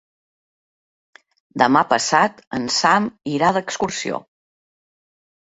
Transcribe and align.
Demà 1.63 1.83
passat 1.91 2.41
en 2.59 2.65
Sam 2.79 3.07
irà 3.35 3.53
d'excursió. 3.59 4.21